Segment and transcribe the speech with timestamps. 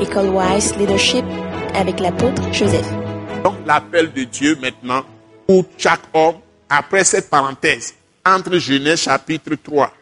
[0.00, 1.24] École Wise Leadership
[1.74, 2.86] avec l'apôtre Joseph.
[3.42, 5.04] Donc l'appel de Dieu maintenant
[5.46, 6.36] pour chaque homme,
[6.68, 9.92] après cette parenthèse, entre Genèse chapitre 3,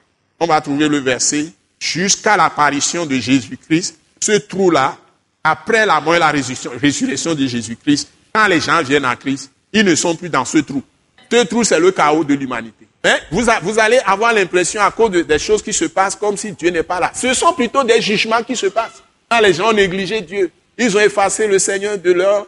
[0.41, 1.47] on va trouver le verset,
[1.79, 4.97] jusqu'à l'apparition de Jésus-Christ, ce trou-là,
[5.45, 9.85] après la mort et la résurrection de Jésus-Christ, quand les gens viennent à Christ, ils
[9.85, 10.83] ne sont plus dans ce trou.
[11.31, 12.89] Ce trou, c'est le chaos de l'humanité.
[13.31, 16.71] Vous, vous, allez avoir l'impression à cause des choses qui se passent comme si Dieu
[16.71, 17.13] n'est pas là.
[17.15, 19.04] Ce sont plutôt des jugements qui se passent.
[19.43, 22.47] Les gens ont négligé Dieu, ils ont effacé le Seigneur de leur,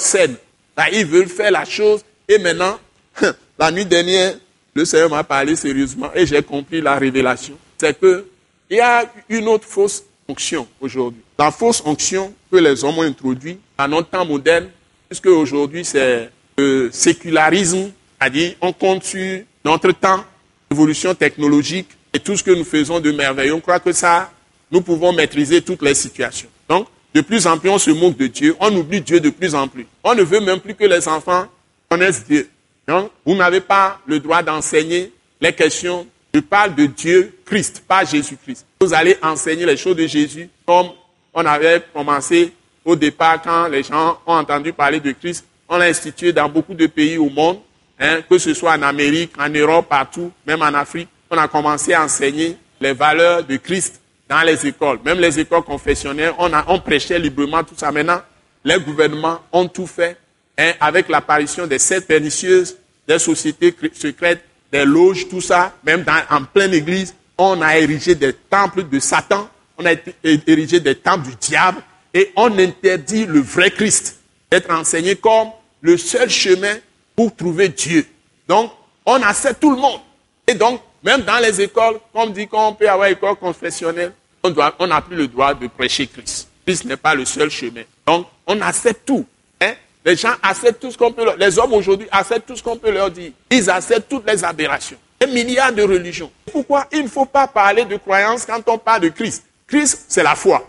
[0.00, 0.34] scène.
[0.76, 2.02] Là, ils veulent faire la chose.
[2.28, 2.78] Et maintenant,
[3.58, 4.34] la nuit dernière,
[4.74, 7.54] le Seigneur m'a parlé sérieusement et j'ai compris la révélation.
[7.78, 8.26] C'est que
[8.70, 11.22] il y a une autre fausse onction aujourd'hui.
[11.38, 14.68] La fausse onction que les hommes ont introduite à notre temps moderne,
[15.08, 20.22] puisque aujourd'hui c'est le sécularisme, c'est-à-dire on compte sur notre temps,
[20.70, 23.54] l'évolution technologique et tout ce que nous faisons de merveilleux.
[23.54, 24.30] On croit que ça,
[24.70, 26.48] nous pouvons maîtriser toutes les situations.
[26.68, 29.54] Donc, de plus en plus, on se moque de Dieu, on oublie Dieu de plus
[29.54, 29.86] en plus.
[30.04, 31.46] On ne veut même plus que les enfants
[31.88, 32.48] connaissent Dieu.
[32.86, 36.06] Donc, vous n'avez pas le droit d'enseigner les questions.
[36.32, 38.66] Je parle de Dieu Christ, pas Jésus-Christ.
[38.80, 40.90] Vous allez enseigner les choses de Jésus comme
[41.32, 42.52] on avait commencé
[42.84, 45.44] au départ quand les gens ont entendu parler de Christ.
[45.68, 47.58] On l'a institué dans beaucoup de pays au monde,
[47.98, 51.08] hein, que ce soit en Amérique, en Europe, partout, même en Afrique.
[51.30, 55.62] On a commencé à enseigner les valeurs de Christ dans les écoles, même les écoles
[55.62, 56.34] confessionnelles.
[56.38, 57.90] On, a, on prêchait librement tout ça.
[57.90, 58.20] Maintenant,
[58.64, 60.16] les gouvernements ont tout fait
[60.58, 66.44] hein, avec l'apparition des sept pernicieuses, des sociétés secrètes, des loges, tout ça, même en
[66.44, 71.36] pleine église, on a érigé des temples de Satan, on a érigé des temples du
[71.36, 71.80] diable,
[72.12, 74.18] et on interdit le vrai Christ
[74.50, 75.48] d'être enseigné comme
[75.80, 76.74] le seul chemin
[77.14, 78.06] pour trouver Dieu.
[78.46, 78.72] Donc,
[79.06, 80.00] on accepte tout le monde.
[80.46, 84.12] Et donc, même dans les écoles, comme dit qu'on peut avoir école confessionnelle,
[84.42, 86.48] on n'a plus le droit de prêcher Christ.
[86.66, 87.82] Christ n'est pas le seul chemin.
[88.06, 89.26] Donc, on accepte tout.
[89.60, 89.72] Hein?
[90.04, 92.76] Les gens acceptent tout ce qu'on peut leur Les hommes aujourd'hui acceptent tout ce qu'on
[92.76, 93.32] peut leur dire.
[93.50, 94.98] Ils acceptent toutes les aberrations.
[95.20, 96.30] Des milliards de religions.
[96.52, 99.44] Pourquoi il ne faut pas parler de croyance quand on parle de Christ?
[99.66, 100.66] Christ, c'est la foi.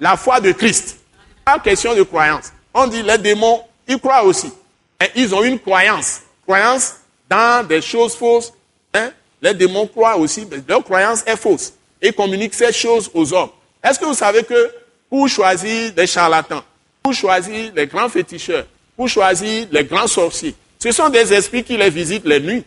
[0.00, 0.98] La foi de Christ.
[1.44, 2.52] Pas question de croyance.
[2.72, 4.52] On dit les démons, ils croient aussi.
[5.00, 6.20] Et ils ont une croyance.
[6.44, 6.96] Croyance
[7.28, 8.52] dans des choses fausses.
[8.94, 9.10] Hein?
[9.42, 11.72] Les démons croient aussi, mais leur croyance est fausse.
[12.02, 13.50] Ils communiquent ces choses aux hommes.
[13.82, 14.70] Est-ce que vous savez que
[15.10, 16.62] pour choisir des charlatans,
[17.02, 18.64] pour choisir les grands féticheurs,
[18.96, 20.54] pour choisir les grands sorciers.
[20.78, 22.64] Ce sont des esprits qui les visitent les nuits,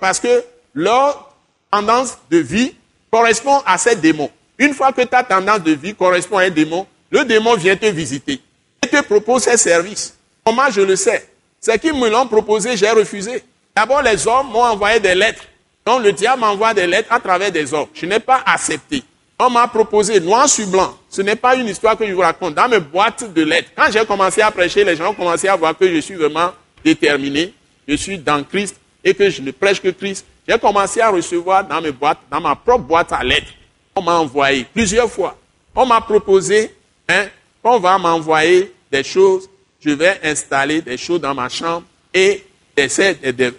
[0.00, 0.42] parce que
[0.72, 1.34] leur
[1.70, 2.74] tendance de vie
[3.10, 4.30] correspond à ces démons.
[4.58, 7.86] Une fois que ta tendance de vie correspond à un démon, le démon vient te
[7.86, 8.40] visiter
[8.82, 10.16] et te propose ses services.
[10.44, 11.28] Comment je le sais?
[11.60, 13.42] C'est qu'ils me l'ont proposé, j'ai refusé.
[13.74, 15.42] D'abord, les hommes m'ont envoyé des lettres.
[15.86, 17.88] Donc, le diable m'envoie des lettres à travers des hommes.
[17.92, 19.02] Je n'ai pas accepté.
[19.38, 20.96] On m'a proposé noir sur blanc.
[21.10, 22.54] Ce n'est pas une histoire que je vous raconte.
[22.54, 25.56] Dans mes boîtes de lettres, quand j'ai commencé à prêcher, les gens ont commencé à
[25.56, 26.52] voir que je suis vraiment
[26.84, 27.52] déterminé.
[27.86, 30.24] Je suis dans Christ et que je ne prêche que Christ.
[30.48, 33.52] J'ai commencé à recevoir dans mes boîtes, dans ma propre boîte à lettres.
[33.94, 35.36] On m'a envoyé plusieurs fois.
[35.74, 36.74] On m'a proposé,
[37.08, 37.26] hein,
[37.62, 39.48] on va m'envoyer des choses.
[39.80, 42.44] Je vais installer des choses dans ma chambre et
[42.76, 42.88] des,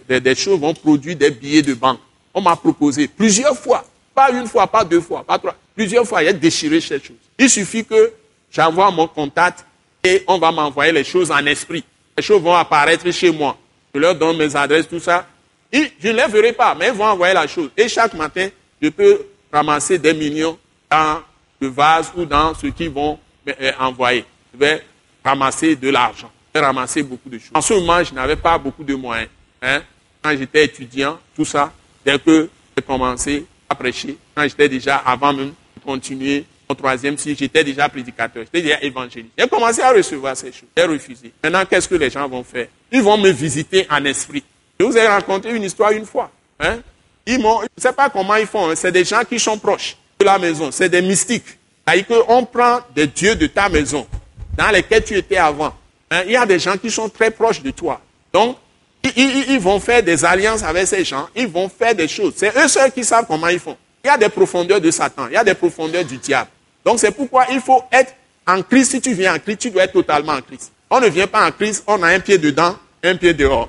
[0.07, 1.99] des, des choses vont produire des billets de banque.
[2.35, 3.83] On m'a proposé plusieurs fois.
[4.13, 5.55] Pas une fois, pas deux fois, pas trois.
[5.73, 7.17] Plusieurs fois, a déchiré ces choses.
[7.39, 8.11] Il suffit que
[8.51, 9.65] j'envoie mon contact
[10.03, 11.83] et on va m'envoyer les choses en esprit.
[12.15, 13.57] Les choses vont apparaître chez moi.
[13.93, 15.25] Je leur donne mes adresses, tout ça.
[15.71, 17.69] Et je ne les verrai pas, mais ils vont envoyer la chose.
[17.75, 18.49] Et chaque matin,
[18.81, 20.57] je peux ramasser des millions
[20.89, 21.21] dans
[21.59, 23.17] le vase ou dans ce qu'ils vont
[23.47, 24.25] euh, envoyer.
[24.53, 24.83] Je vais
[25.23, 26.31] ramasser de l'argent.
[26.53, 27.51] Je vais ramasser beaucoup de choses.
[27.53, 29.29] En ce moment, je n'avais pas beaucoup de moyens.
[29.61, 29.81] Hein.
[30.21, 31.71] Quand j'étais étudiant, tout ça,
[32.05, 37.35] dès que j'ai commencé à prêcher, quand j'étais déjà avant même continuer au troisième si
[37.35, 39.33] j'étais déjà prédicateur, j'étais déjà évangéliste.
[39.37, 40.69] J'ai commencé à recevoir ces choses.
[40.75, 41.31] J'ai refusé.
[41.43, 42.67] Maintenant, qu'est-ce que les gens vont faire?
[42.91, 44.43] Ils vont me visiter en esprit.
[44.79, 46.31] Je vous ai raconté une histoire une fois.
[46.59, 46.79] Hein?
[47.25, 48.69] Ils m'ont, je ne sais pas comment ils font.
[48.69, 48.75] Hein.
[48.75, 50.71] C'est des gens qui sont proches de la maison.
[50.71, 51.45] C'est des mystiques.
[51.87, 54.07] C'est-à-dire qu'on prend des dieux de ta maison,
[54.57, 55.73] dans lesquels tu étais avant.
[56.09, 56.23] Hein?
[56.25, 58.01] Il y a des gens qui sont très proches de toi.
[58.33, 58.57] Donc,
[59.15, 61.27] ils, vont faire des alliances avec ces gens.
[61.35, 62.33] Ils vont faire des choses.
[62.35, 63.77] C'est eux seuls qui savent comment ils font.
[64.03, 66.49] Il y a des profondeurs de Satan, il y a des profondeurs du diable.
[66.85, 68.13] Donc c'est pourquoi il faut être
[68.45, 68.91] en Christ.
[68.91, 70.71] Si tu viens en Christ, tu dois être totalement en Christ.
[70.89, 73.67] On ne vient pas en Christ, on a un pied dedans, un pied dehors.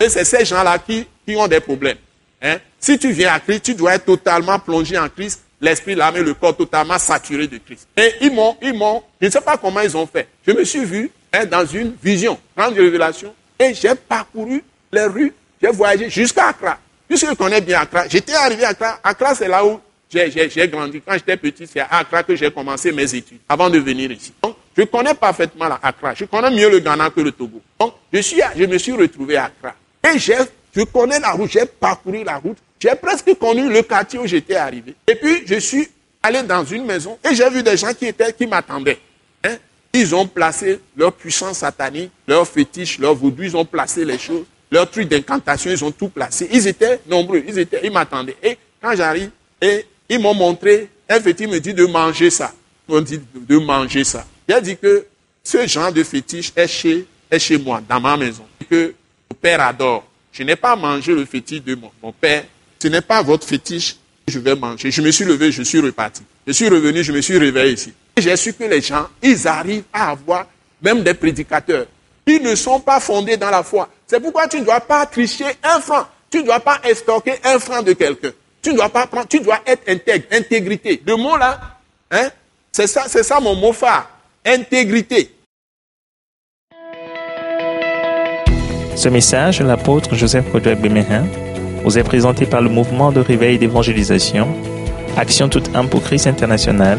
[0.00, 1.98] Et c'est ces gens-là qui, ont des problèmes.
[2.42, 2.56] Hein?
[2.80, 6.22] Si tu viens en Christ, tu dois être totalement plongé en Christ, l'esprit, l'âme et
[6.22, 7.86] le corps totalement saturé de Christ.
[7.96, 10.26] Et ils m'ont, ils m'ont, je ne sais pas comment ils ont fait.
[10.46, 14.62] Je me suis vu hein, dans une vision, grande révélation, et j'ai parcouru
[14.92, 16.78] les rues, j'ai voyagé jusqu'à Accra.
[17.08, 19.00] Puisque je connais bien Accra, j'étais arrivé à Accra.
[19.02, 21.00] Accra, c'est là où j'ai grandi.
[21.04, 24.32] Quand j'étais petit, c'est à Accra que j'ai commencé mes études, avant de venir ici.
[24.42, 26.14] Donc, je connais parfaitement la Accra.
[26.14, 27.60] Je connais mieux le Ghana que le Togo.
[27.78, 29.74] Donc, je, suis, je me suis retrouvé à Accra.
[30.14, 32.58] Et je connais la route, j'ai parcouru la route.
[32.80, 34.94] J'ai presque connu le quartier où j'étais arrivé.
[35.06, 35.88] Et puis, je suis
[36.22, 38.98] allé dans une maison et j'ai vu des gens qui, étaient, qui m'attendaient.
[39.44, 39.56] Hein.
[39.92, 44.44] Ils ont placé leur puissance satanique, leur fétiche, leur vaudou, ils ont placé les choses,
[44.70, 46.48] leur truc d'incantation, ils ont tout placé.
[46.52, 48.36] Ils étaient nombreux, ils, étaient, ils m'attendaient.
[48.42, 49.30] Et quand j'arrive,
[49.62, 52.52] ils m'ont montré, un fétiche me dit de manger ça.
[52.88, 54.26] Ils m'ont dit de manger ça.
[54.48, 55.06] J'ai dit que
[55.42, 58.44] ce genre de fétiche est chez, est chez moi, dans ma maison.
[58.68, 58.94] Que
[59.30, 60.06] mon père adore.
[60.32, 62.44] Je n'ai pas mangé le fétiche de mon, père.
[62.80, 63.96] Ce n'est pas votre fétiche
[64.26, 64.90] que je vais manger.
[64.90, 66.22] Je me suis levé, je suis reparti.
[66.46, 67.92] Je suis revenu, je me suis réveillé ici.
[68.20, 70.46] J'ai su que les gens, ils arrivent à avoir
[70.82, 71.86] même des prédicateurs.
[72.26, 73.88] Ils ne sont pas fondés dans la foi.
[74.06, 76.06] C'est pourquoi tu ne dois pas tricher un franc.
[76.30, 78.30] Tu ne dois pas estorquer un franc de quelqu'un.
[78.60, 81.02] Tu ne dois pas prendre, tu dois être intègre, intégrité.
[81.06, 81.58] Le mot là,
[82.10, 82.28] hein,
[82.72, 84.10] c'est ça, c'est ça mon mot phare.
[84.44, 85.34] Intégrité.
[88.96, 91.24] Ce message, l'apôtre Joseph Kodouak Bemehin,
[91.84, 94.48] vous est présenté par le mouvement de réveil d'évangélisation,
[95.16, 96.98] Action toute âme pour Christ international,